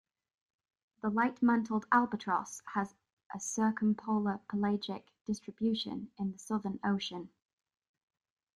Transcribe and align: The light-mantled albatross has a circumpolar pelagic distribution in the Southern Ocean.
The 1.03 1.11
light-mantled 1.11 1.85
albatross 1.91 2.63
has 2.73 2.95
a 3.35 3.39
circumpolar 3.39 4.39
pelagic 4.49 5.11
distribution 5.25 6.09
in 6.17 6.31
the 6.31 6.39
Southern 6.39 6.79
Ocean. 6.83 7.29